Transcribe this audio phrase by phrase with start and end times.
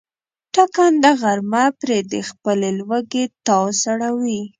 [0.55, 4.41] ټکنده غرمه پرې د خپلې لوږې تاو سړوي.